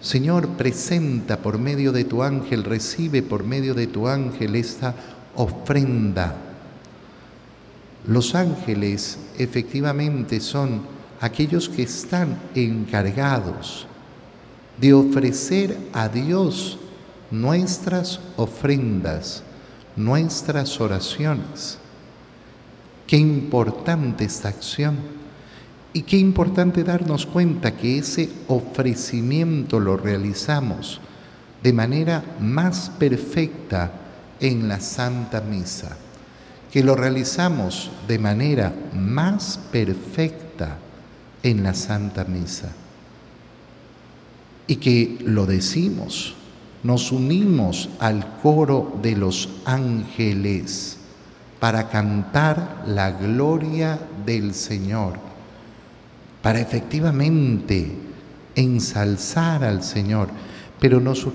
Señor, 0.00 0.48
presenta 0.50 1.38
por 1.38 1.58
medio 1.58 1.92
de 1.92 2.04
tu 2.04 2.22
ángel, 2.22 2.64
recibe 2.64 3.22
por 3.22 3.44
medio 3.44 3.74
de 3.74 3.86
tu 3.86 4.08
ángel 4.08 4.56
esta 4.56 4.94
ofrenda. 5.36 6.36
Los 8.06 8.34
ángeles 8.34 9.18
efectivamente 9.36 10.40
son 10.40 10.99
aquellos 11.20 11.68
que 11.68 11.82
están 11.82 12.38
encargados 12.54 13.86
de 14.80 14.94
ofrecer 14.94 15.76
a 15.92 16.08
Dios 16.08 16.78
nuestras 17.30 18.20
ofrendas, 18.36 19.42
nuestras 19.96 20.80
oraciones. 20.80 21.78
Qué 23.06 23.18
importante 23.18 24.24
esta 24.24 24.48
acción 24.48 24.96
y 25.92 26.02
qué 26.02 26.16
importante 26.16 26.84
darnos 26.84 27.26
cuenta 27.26 27.76
que 27.76 27.98
ese 27.98 28.30
ofrecimiento 28.48 29.78
lo 29.78 29.96
realizamos 29.96 31.00
de 31.62 31.72
manera 31.74 32.24
más 32.40 32.90
perfecta 32.98 33.92
en 34.40 34.68
la 34.68 34.80
Santa 34.80 35.42
Misa, 35.42 35.96
que 36.72 36.82
lo 36.82 36.94
realizamos 36.94 37.90
de 38.08 38.18
manera 38.18 38.72
más 38.94 39.58
perfecta 39.70 40.78
en 41.42 41.62
la 41.62 41.74
Santa 41.74 42.24
Misa. 42.24 42.72
Y 44.66 44.76
que 44.76 45.18
lo 45.24 45.46
decimos, 45.46 46.34
nos 46.82 47.12
unimos 47.12 47.88
al 47.98 48.38
coro 48.42 48.98
de 49.02 49.16
los 49.16 49.48
ángeles 49.64 50.98
para 51.58 51.88
cantar 51.88 52.84
la 52.86 53.10
gloria 53.12 53.98
del 54.24 54.54
Señor, 54.54 55.14
para 56.42 56.60
efectivamente 56.60 57.92
ensalzar 58.54 59.64
al 59.64 59.82
Señor, 59.82 60.28
pero 60.78 61.00
nos, 61.00 61.26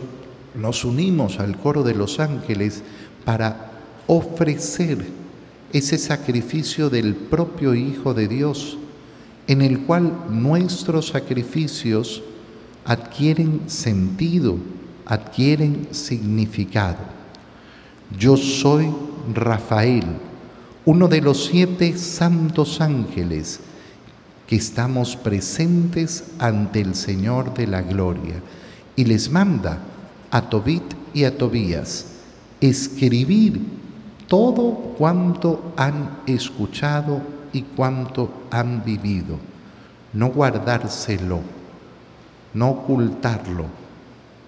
nos 0.55 0.83
unimos 0.83 1.39
al 1.39 1.57
coro 1.57 1.83
de 1.83 1.93
los 1.93 2.19
ángeles 2.19 2.81
para 3.23 3.71
ofrecer 4.07 5.05
ese 5.73 5.97
sacrificio 5.97 6.89
del 6.89 7.15
propio 7.15 7.75
Hijo 7.75 8.13
de 8.13 8.27
Dios 8.27 8.77
en 9.47 9.61
el 9.61 9.79
cual 9.81 10.11
nuestros 10.29 11.07
sacrificios 11.07 12.23
adquieren 12.83 13.61
sentido, 13.67 14.57
adquieren 15.05 15.87
significado. 15.91 16.97
Yo 18.17 18.37
soy 18.37 18.87
Rafael, 19.33 20.05
uno 20.85 21.07
de 21.07 21.21
los 21.21 21.45
siete 21.45 21.97
santos 21.97 22.81
ángeles 22.81 23.59
que 24.47 24.55
estamos 24.55 25.15
presentes 25.15 26.25
ante 26.37 26.81
el 26.81 26.93
Señor 26.93 27.53
de 27.53 27.67
la 27.67 27.81
Gloria, 27.81 28.35
y 28.95 29.05
les 29.05 29.29
manda 29.29 29.79
a 30.31 30.49
Tobit 30.49 30.83
y 31.13 31.23
a 31.23 31.37
Tobías 31.37 32.05
escribir 32.61 33.61
todo 34.27 34.73
cuanto 34.97 35.73
han 35.75 36.19
escuchado 36.27 37.21
y 37.55 37.61
cuánto 37.61 38.29
han 38.51 38.83
vivido. 38.83 39.37
No 40.11 40.27
guardárselo, 40.27 41.39
no 42.53 42.69
ocultarlo. 42.69 43.65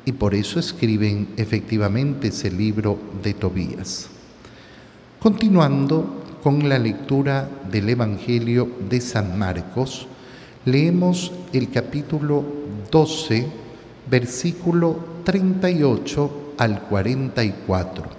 Y 0.04 0.12
por 0.12 0.36
eso 0.36 0.60
escriben 0.60 1.30
efectivamente 1.38 2.28
ese 2.28 2.52
libro 2.52 3.00
de 3.24 3.34
Tobías. 3.34 4.10
Continuando 5.20 6.24
con 6.44 6.68
la 6.68 6.78
lectura 6.78 7.50
del 7.72 7.88
Evangelio 7.88 8.70
de 8.90 9.00
San 9.00 9.40
Marcos, 9.40 10.06
leemos 10.66 11.32
el 11.54 11.72
capítulo 11.72 12.44
12, 12.92 13.48
versículo 14.10 15.00
38 15.24 16.56
al 16.58 16.82
44. 16.82 18.17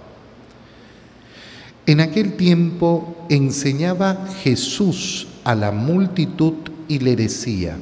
En 1.89 2.01
aquel 2.01 2.35
tiempo 2.35 3.17
enseñaba 3.31 4.27
Jesús 4.43 5.27
a 5.43 5.55
la 5.55 5.73
multitud 5.73 6.53
y 6.87 6.99
le 6.99 7.17
decía, 7.17 7.79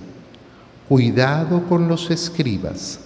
cuidado 0.88 1.64
con 1.68 1.88
los 1.88 2.12
escribas, 2.12 3.00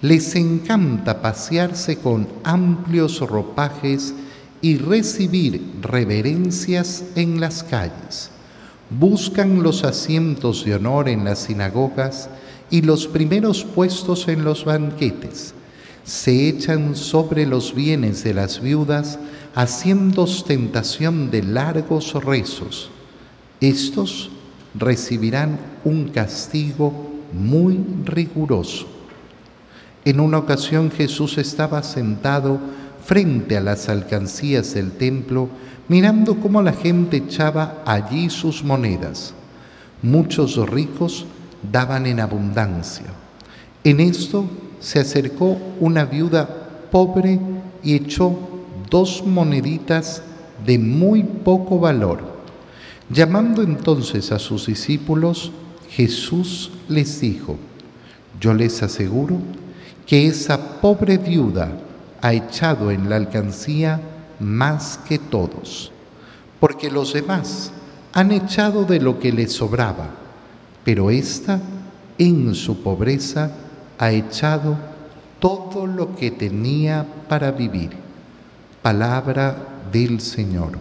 les 0.00 0.34
encanta 0.34 1.22
pasearse 1.22 1.98
con 1.98 2.26
amplios 2.42 3.20
ropajes 3.20 4.12
y 4.60 4.78
recibir 4.78 5.62
reverencias 5.82 7.04
en 7.14 7.38
las 7.38 7.62
calles. 7.62 8.30
Buscan 8.90 9.62
los 9.62 9.84
asientos 9.84 10.64
de 10.64 10.74
honor 10.74 11.08
en 11.08 11.24
las 11.24 11.38
sinagogas 11.38 12.28
y 12.70 12.82
los 12.82 13.06
primeros 13.06 13.62
puestos 13.62 14.26
en 14.26 14.42
los 14.42 14.64
banquetes. 14.64 15.54
Se 16.02 16.48
echan 16.48 16.96
sobre 16.96 17.46
los 17.46 17.72
bienes 17.72 18.24
de 18.24 18.34
las 18.34 18.60
viudas 18.60 19.16
haciendo 19.54 20.22
ostentación 20.22 21.30
de 21.30 21.42
largos 21.42 22.14
rezos. 22.24 22.90
Estos 23.60 24.30
recibirán 24.74 25.58
un 25.84 26.08
castigo 26.08 27.10
muy 27.32 27.78
riguroso. 28.04 28.86
En 30.04 30.20
una 30.20 30.38
ocasión 30.38 30.90
Jesús 30.90 31.38
estaba 31.38 31.82
sentado 31.82 32.58
frente 33.04 33.56
a 33.56 33.60
las 33.60 33.88
alcancías 33.88 34.74
del 34.74 34.92
templo, 34.92 35.48
mirando 35.88 36.36
cómo 36.36 36.62
la 36.62 36.72
gente 36.72 37.18
echaba 37.18 37.82
allí 37.84 38.30
sus 38.30 38.62
monedas. 38.62 39.34
Muchos 40.02 40.56
ricos 40.68 41.26
daban 41.70 42.06
en 42.06 42.20
abundancia. 42.20 43.06
En 43.84 44.00
esto 44.00 44.44
se 44.78 45.00
acercó 45.00 45.58
una 45.80 46.04
viuda 46.04 46.48
pobre 46.90 47.38
y 47.82 47.94
echó 47.94 48.49
dos 48.90 49.24
moneditas 49.24 50.22
de 50.66 50.78
muy 50.78 51.22
poco 51.22 51.78
valor. 51.78 52.20
Llamando 53.08 53.62
entonces 53.62 54.32
a 54.32 54.38
sus 54.38 54.66
discípulos, 54.66 55.52
Jesús 55.88 56.72
les 56.88 57.20
dijo, 57.20 57.56
yo 58.40 58.52
les 58.52 58.82
aseguro 58.82 59.38
que 60.06 60.26
esa 60.26 60.80
pobre 60.80 61.18
viuda 61.18 61.72
ha 62.20 62.32
echado 62.34 62.90
en 62.90 63.08
la 63.08 63.16
alcancía 63.16 64.00
más 64.38 64.98
que 65.08 65.18
todos, 65.18 65.92
porque 66.58 66.90
los 66.90 67.12
demás 67.12 67.72
han 68.12 68.32
echado 68.32 68.84
de 68.84 69.00
lo 69.00 69.18
que 69.18 69.32
les 69.32 69.52
sobraba, 69.52 70.10
pero 70.84 71.10
ésta 71.10 71.60
en 72.18 72.54
su 72.54 72.82
pobreza 72.82 73.52
ha 73.98 74.12
echado 74.12 74.76
todo 75.38 75.86
lo 75.86 76.16
que 76.16 76.30
tenía 76.30 77.06
para 77.28 77.50
vivir 77.50 78.09
palabra 78.82 79.56
del 79.92 80.20
Señor. 80.20 80.78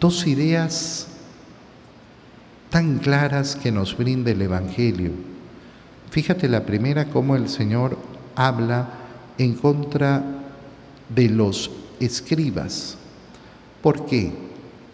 Dos 0.00 0.26
ideas 0.26 1.06
tan 2.70 2.98
claras 2.98 3.56
que 3.56 3.72
nos 3.72 3.96
brinda 3.96 4.30
el 4.30 4.42
Evangelio. 4.42 5.12
Fíjate 6.10 6.48
la 6.48 6.64
primera, 6.64 7.06
cómo 7.06 7.36
el 7.36 7.48
Señor 7.48 7.98
habla 8.34 8.88
en 9.38 9.54
contra 9.54 10.22
de 11.08 11.28
los 11.28 11.70
escribas. 12.00 12.96
¿Por 13.82 14.06
qué? 14.06 14.32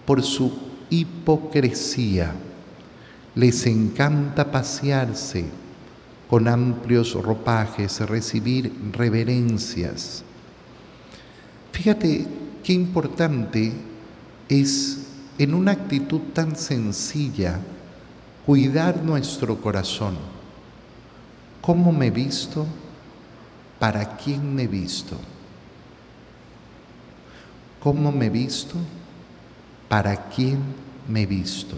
Por 0.07 0.23
su 0.23 0.53
hipocresía. 0.91 2.33
Les 3.35 3.67
encanta 3.67 4.51
pasearse 4.51 5.47
con 6.29 6.47
amplios 6.49 7.15
ropajes, 7.15 8.01
recibir 8.01 8.73
reverencias. 8.93 10.25
Fíjate 11.75 12.25
qué 12.63 12.73
importante 12.73 13.73
es 14.49 15.09
en 15.39 15.55
una 15.55 15.73
actitud 15.73 16.21
tan 16.33 16.55
sencilla 16.55 17.59
cuidar 18.47 19.03
nuestro 19.03 19.61
corazón. 19.61 20.17
¿Cómo 21.61 21.91
me 21.91 22.07
he 22.07 22.11
visto? 22.13 22.65
¿Para 23.81 24.17
quién 24.17 24.55
me 24.55 24.63
he 24.63 24.67
visto? 24.69 25.19
¿Cómo 27.81 28.13
me 28.13 28.27
he 28.27 28.31
visto? 28.31 28.77
¿Para 29.89 30.29
quién 30.29 30.61
me 31.09 31.23
he 31.23 31.27
visto? 31.27 31.77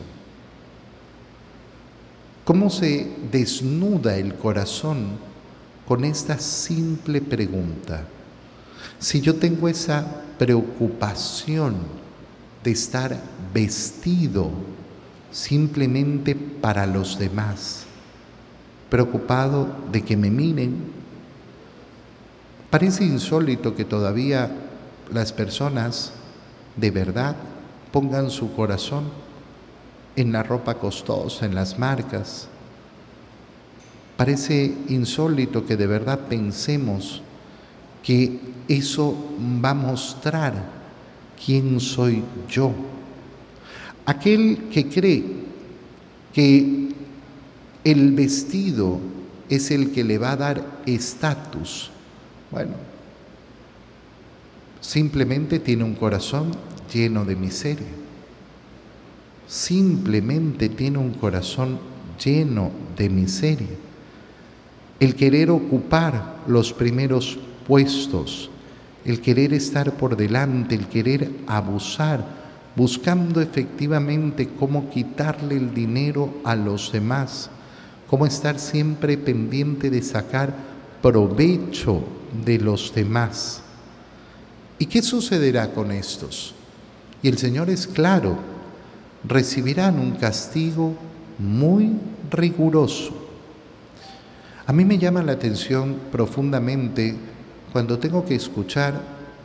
¿Cómo 2.44 2.68
se 2.68 3.16
desnuda 3.32 4.16
el 4.16 4.34
corazón 4.34 5.12
con 5.88 6.04
esta 6.04 6.38
simple 6.38 7.22
pregunta? 7.22 8.06
Si 8.98 9.20
yo 9.20 9.36
tengo 9.36 9.68
esa 9.68 10.04
preocupación 10.38 11.76
de 12.62 12.70
estar 12.70 13.20
vestido 13.52 14.50
simplemente 15.30 16.34
para 16.34 16.86
los 16.86 17.18
demás, 17.18 17.84
preocupado 18.90 19.68
de 19.92 20.02
que 20.02 20.16
me 20.16 20.30
miren, 20.30 20.76
parece 22.70 23.04
insólito 23.04 23.74
que 23.74 23.84
todavía 23.84 24.50
las 25.12 25.32
personas 25.32 26.12
de 26.76 26.90
verdad 26.90 27.36
pongan 27.92 28.30
su 28.30 28.54
corazón 28.54 29.04
en 30.16 30.32
la 30.32 30.42
ropa 30.42 30.74
costosa, 30.74 31.46
en 31.46 31.54
las 31.54 31.78
marcas. 31.78 32.48
Parece 34.16 34.74
insólito 34.88 35.66
que 35.66 35.76
de 35.76 35.86
verdad 35.86 36.20
pensemos 36.20 37.22
que 38.06 38.38
eso 38.68 39.16
va 39.64 39.70
a 39.70 39.74
mostrar 39.74 40.54
quién 41.44 41.80
soy 41.80 42.22
yo. 42.48 42.72
Aquel 44.04 44.68
que 44.70 44.88
cree 44.88 45.24
que 46.32 46.88
el 47.82 48.12
vestido 48.12 49.00
es 49.48 49.70
el 49.72 49.90
que 49.90 50.04
le 50.04 50.18
va 50.18 50.32
a 50.32 50.36
dar 50.36 50.82
estatus, 50.86 51.90
bueno, 52.52 52.74
simplemente 54.80 55.58
tiene 55.58 55.82
un 55.82 55.94
corazón 55.94 56.52
lleno 56.92 57.24
de 57.24 57.34
miseria 57.34 58.06
simplemente 59.46 60.68
tiene 60.68 60.98
un 60.98 61.12
corazón 61.14 61.78
lleno 62.22 62.70
de 62.96 63.08
miseria. 63.08 63.76
El 64.98 65.14
querer 65.14 65.50
ocupar 65.50 66.42
los 66.46 66.72
primeros 66.72 67.38
puestos, 67.66 68.50
el 69.04 69.20
querer 69.20 69.52
estar 69.52 69.92
por 69.92 70.16
delante, 70.16 70.74
el 70.74 70.86
querer 70.86 71.30
abusar, 71.46 72.24
buscando 72.74 73.40
efectivamente 73.40 74.48
cómo 74.58 74.90
quitarle 74.90 75.56
el 75.56 75.72
dinero 75.72 76.34
a 76.44 76.54
los 76.54 76.92
demás, 76.92 77.50
cómo 78.08 78.26
estar 78.26 78.58
siempre 78.58 79.16
pendiente 79.16 79.90
de 79.90 80.02
sacar 80.02 80.54
provecho 81.02 82.02
de 82.44 82.58
los 82.58 82.92
demás. 82.94 83.62
¿Y 84.78 84.86
qué 84.86 85.02
sucederá 85.02 85.72
con 85.72 85.90
estos? 85.90 86.54
Y 87.22 87.28
el 87.28 87.38
Señor 87.38 87.70
es 87.70 87.86
claro, 87.86 88.36
recibirán 89.26 89.98
un 89.98 90.12
castigo 90.12 90.94
muy 91.38 91.92
riguroso. 92.30 93.26
A 94.66 94.72
mí 94.72 94.84
me 94.84 94.98
llama 94.98 95.22
la 95.22 95.32
atención 95.32 95.96
profundamente 96.12 97.16
cuando 97.76 97.98
tengo 97.98 98.24
que 98.24 98.34
escuchar 98.34 99.02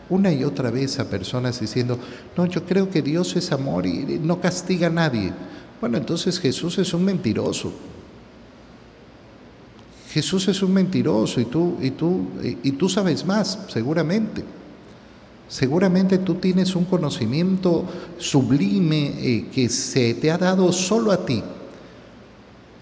una 0.08 0.32
y 0.32 0.46
otra 0.46 0.72
vez 0.72 0.98
a 1.00 1.10
personas 1.10 1.60
diciendo, 1.60 2.00
no, 2.38 2.46
yo 2.46 2.64
creo 2.64 2.90
que 2.90 3.02
Dios 3.02 3.36
es 3.36 3.52
amor 3.52 3.86
y 3.86 4.22
no 4.24 4.40
castiga 4.40 4.88
a 4.88 4.90
nadie. 4.90 5.34
Bueno, 5.82 5.98
entonces 5.98 6.40
Jesús 6.40 6.78
es 6.78 6.94
un 6.94 7.04
mentiroso. 7.04 7.74
Jesús 10.14 10.48
es 10.48 10.64
un 10.64 10.72
mentiroso 10.72 11.42
y 11.42 11.46
tú, 11.46 11.76
y 11.82 11.92
tú, 11.92 12.30
y 12.42 12.72
tú 12.72 12.88
sabes 12.88 13.26
más, 13.26 13.66
seguramente. 13.68 14.46
Seguramente 15.50 16.18
tú 16.20 16.36
tienes 16.36 16.74
un 16.78 16.86
conocimiento 16.86 17.84
sublime 18.18 19.08
eh, 19.08 19.48
que 19.54 19.68
se 19.68 20.14
te 20.14 20.32
ha 20.32 20.38
dado 20.38 20.72
solo 20.72 21.12
a 21.12 21.26
ti. 21.26 21.44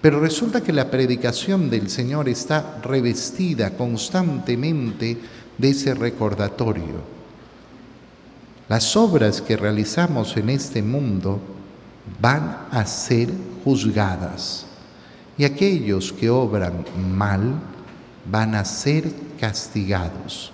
Pero 0.01 0.21
resulta 0.21 0.61
que 0.61 0.71
la 0.71 0.89
predicación 0.89 1.69
del 1.69 1.89
Señor 1.89 2.29
está 2.29 2.79
revestida 2.81 3.71
constantemente 3.71 5.17
de 5.59 5.69
ese 5.69 5.93
recordatorio. 5.93 7.19
Las 8.67 8.95
obras 8.95 9.41
que 9.41 9.57
realizamos 9.57 10.35
en 10.37 10.49
este 10.49 10.81
mundo 10.81 11.39
van 12.19 12.65
a 12.71 12.85
ser 12.85 13.29
juzgadas 13.63 14.65
y 15.37 15.43
aquellos 15.43 16.11
que 16.13 16.29
obran 16.29 16.85
mal 17.15 17.53
van 18.29 18.55
a 18.55 18.65
ser 18.65 19.11
castigados. 19.39 20.51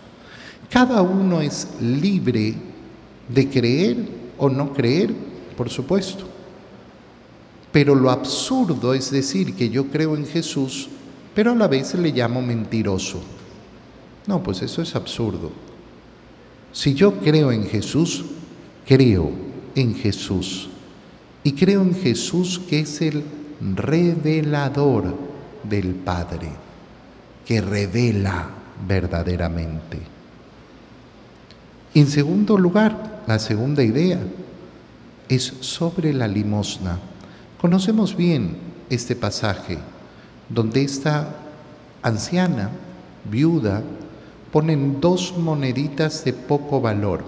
Cada 0.69 1.01
uno 1.01 1.41
es 1.41 1.67
libre 1.81 2.55
de 3.27 3.49
creer 3.49 3.97
o 4.37 4.49
no 4.49 4.73
creer, 4.73 5.13
por 5.55 5.69
supuesto. 5.69 6.25
Pero 7.71 7.93
lo 7.93 8.09
absurdo 8.09 8.93
es 8.93 9.11
decir 9.11 9.55
que 9.55 9.69
yo 9.69 9.87
creo 9.87 10.15
en 10.15 10.25
Jesús, 10.25 10.87
pero 11.33 11.51
a 11.51 11.55
la 11.55 11.67
vez 11.67 11.93
le 11.95 12.11
llamo 12.11 12.41
mentiroso. 12.41 13.21
No, 14.27 14.41
pues 14.41 14.61
eso 14.61 14.81
es 14.81 14.95
absurdo. 14.95 15.51
Si 16.71 16.93
yo 16.93 17.19
creo 17.19 17.51
en 17.51 17.65
Jesús, 17.65 18.25
creo 18.85 19.31
en 19.75 19.95
Jesús. 19.95 20.69
Y 21.43 21.53
creo 21.53 21.81
en 21.81 21.95
Jesús 21.95 22.59
que 22.67 22.79
es 22.79 23.01
el 23.01 23.23
revelador 23.61 25.15
del 25.63 25.93
Padre, 25.93 26.49
que 27.45 27.61
revela 27.61 28.49
verdaderamente. 28.87 29.99
En 31.93 32.07
segundo 32.07 32.57
lugar, 32.57 33.23
la 33.27 33.39
segunda 33.39 33.83
idea 33.83 34.19
es 35.29 35.53
sobre 35.61 36.13
la 36.13 36.27
limosna. 36.27 36.99
Conocemos 37.61 38.17
bien 38.17 38.57
este 38.89 39.15
pasaje 39.15 39.77
donde 40.49 40.83
esta 40.83 41.35
anciana, 42.01 42.69
viuda, 43.29 43.81
ponen 44.55 45.01
dos 45.01 45.37
moneditas 45.37 46.23
de 46.23 46.31
poco 46.31 46.79
valor. 46.79 47.25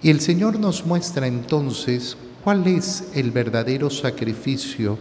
Y 0.00 0.08
el 0.08 0.20
Señor 0.20 0.58
nos 0.58 0.86
muestra 0.86 1.26
entonces 1.26 2.16
cuál 2.42 2.66
es 2.66 3.10
el 3.12 3.30
verdadero 3.30 3.90
sacrificio 3.90 4.96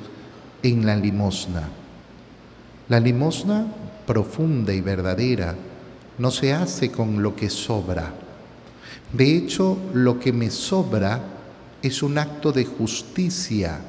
en 0.62 0.86
la 0.86 0.98
limosna. 0.98 1.70
La 2.90 3.00
limosna 3.00 3.68
profunda 4.06 4.74
y 4.74 4.82
verdadera 4.82 5.56
no 6.18 6.30
se 6.30 6.52
hace 6.52 6.92
con 6.92 7.24
lo 7.24 7.38
que 7.38 7.50
sobra, 7.50 8.14
de 9.14 9.38
hecho, 9.38 9.78
lo 9.94 10.20
que 10.20 10.34
me 10.34 10.50
sobra 10.50 11.22
es 11.84 12.02
un 12.02 12.18
acto 12.18 12.52
de 12.52 12.66
justicia 12.66 13.80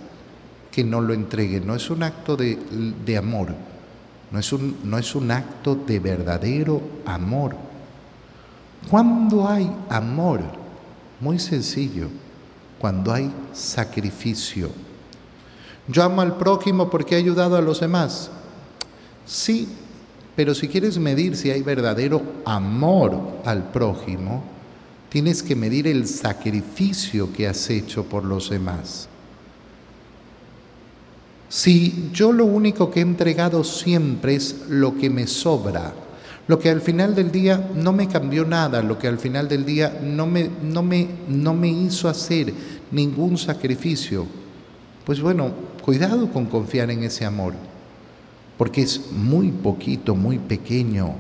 que 0.71 0.85
no 0.85 1.01
lo 1.01 1.15
entregue, 1.15 1.61
no 1.61 1.75
es 1.75 1.89
un 1.89 2.03
acto 2.03 2.37
de, 2.37 3.17
amor, 3.17 3.55
no 4.35 4.41
es, 4.41 4.53
un, 4.53 4.77
no 4.83 4.99
es 4.99 5.15
un 5.15 5.31
acto 5.31 5.77
de 5.77 6.01
verdadero 6.01 6.83
amor. 7.07 7.55
¿Cuándo 8.91 9.49
hay 9.49 9.71
amor? 9.89 10.41
Muy 11.21 11.39
sencillo, 11.39 12.09
cuando 12.79 13.13
hay 13.13 13.33
sacrificio. 13.53 14.71
Yo 15.87 16.03
amo 16.03 16.21
al 16.21 16.37
prójimo 16.37 16.91
porque 16.91 17.15
ha 17.15 17.19
ayudado 17.19 17.57
a 17.57 17.63
los 17.63 17.79
demás. 17.79 18.29
Sí, 19.25 19.69
pero 20.35 20.55
si 20.55 20.69
quieres 20.69 20.99
medir 20.99 21.37
si 21.37 21.51
hay 21.51 21.63
verdadero 21.63 22.21
amor 22.45 23.41
al 23.45 23.71
prójimo, 23.71 24.43
Tienes 25.15 25.45
que 25.45 25.55
medir 25.55 25.87
el 25.87 26.09
sacrificio 26.09 27.33
que 27.33 27.47
has 27.47 27.71
hecho 27.71 28.03
por 28.03 28.25
los 28.25 28.51
demás. 28.51 29.09
Si 31.49 32.11
yo 32.13 32.33
lo 32.33 32.45
único 32.45 32.91
que 32.91 33.01
he 33.01 33.03
entregado 33.03 33.65
siempre 33.65 34.35
es 34.35 34.65
lo 34.69 34.97
que 34.97 35.11
me 35.11 35.27
sobra, 35.27 35.93
lo 36.47 36.59
que 36.59 36.71
al 36.71 36.81
final 36.81 37.15
del 37.15 37.31
día 37.31 37.71
no 37.75 37.93
me 37.93 38.09
cambió 38.09 38.45
nada, 38.45 38.83
lo 38.83 38.99
que 38.99 39.09
al 39.09 39.19
final 39.19 39.49
del 39.49 39.65
día 39.65 40.01
no 40.03 40.27
me, 40.27 40.51
no 40.63 40.83
me, 40.83 41.09
no 41.29 41.55
me 41.55 41.69
hizo 41.69 42.09
hacer 42.09 42.53
ningún 42.91 43.39
sacrificio, 43.39 44.27
pues 45.05 45.21
bueno, 45.21 45.53
cuidado 45.83 46.31
con 46.31 46.47
confiar 46.47 46.91
en 46.91 47.05
ese 47.05 47.25
amor, 47.25 47.55
porque 48.59 48.83
es 48.83 49.13
muy 49.13 49.51
poquito, 49.51 50.15
muy 50.15 50.39
pequeño, 50.39 51.15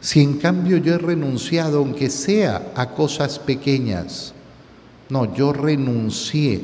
si 0.00 0.20
en 0.20 0.38
cambio 0.38 0.76
yo 0.76 0.94
he 0.94 0.98
renunciado, 0.98 1.78
aunque 1.78 2.10
sea 2.10 2.72
a 2.76 2.90
cosas 2.90 3.38
pequeñas, 3.38 4.32
no, 5.08 5.34
yo 5.34 5.52
renuncié 5.52 6.62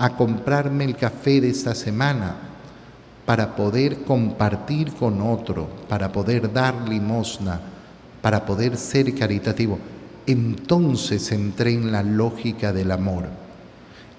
a 0.00 0.16
comprarme 0.16 0.84
el 0.84 0.96
café 0.96 1.42
de 1.42 1.50
esta 1.50 1.74
semana 1.74 2.34
para 3.26 3.54
poder 3.54 3.98
compartir 4.04 4.94
con 4.94 5.20
otro, 5.20 5.68
para 5.90 6.10
poder 6.10 6.50
dar 6.50 6.88
limosna, 6.88 7.60
para 8.22 8.46
poder 8.46 8.78
ser 8.78 9.14
caritativo. 9.14 9.78
Entonces 10.26 11.30
entré 11.32 11.74
en 11.74 11.92
la 11.92 12.02
lógica 12.02 12.72
del 12.72 12.92
amor. 12.92 13.26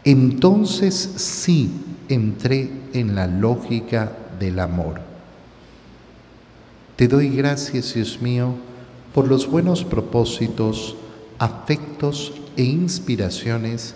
Entonces 0.04 0.94
sí 0.96 1.72
entré 2.10 2.70
en 2.94 3.16
la 3.16 3.26
lógica 3.26 4.12
del 4.40 4.60
amor. 4.60 5.02
Te 6.96 7.08
doy 7.08 7.30
gracias, 7.30 7.96
Dios 7.96 8.22
mío, 8.22 8.54
por 9.16 9.28
los 9.28 9.50
buenos 9.50 9.84
propósitos, 9.84 10.96
afectos 11.40 12.34
e 12.56 12.62
inspiraciones 12.62 13.96